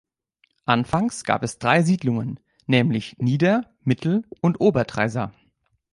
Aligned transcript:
Anfangs 0.65 1.23
gab 1.25 1.43
es 1.43 1.59
drei 1.59 1.83
Siedlungen, 1.83 2.39
nämlich 2.65 3.19
Nieder-, 3.19 3.69
Mittel- 3.83 4.25
und 4.41 4.59
Ober-Traisa. 4.59 5.31